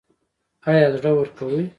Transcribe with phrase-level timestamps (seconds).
[0.69, 1.63] ایا زړه ورکوئ؟